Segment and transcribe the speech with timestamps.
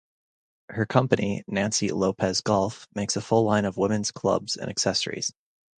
[0.69, 5.31] Her company, Nancy Lopez Golf, makes a full line of women's clubs and accessories.